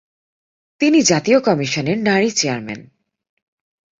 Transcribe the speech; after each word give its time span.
তিনি 0.81 0.99
জাতীয় 1.01 1.39
কমিশনের 1.39 1.97
নারী 1.99 2.29
চেয়ারম্যান। 2.31 2.81